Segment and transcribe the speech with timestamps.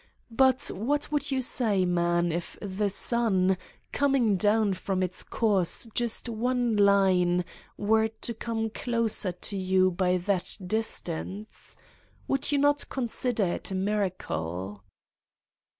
[0.31, 3.55] But what would you say, man, if the swi,
[3.91, 7.45] coming down from its course just one line
[7.77, 11.77] were to come closer to you by that distance?
[12.27, 14.81] "Would you not consider it a miracle?